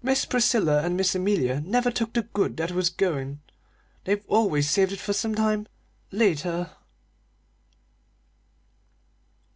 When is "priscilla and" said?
0.26-0.96